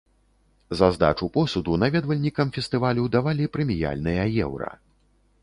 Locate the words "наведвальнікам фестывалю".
1.83-3.03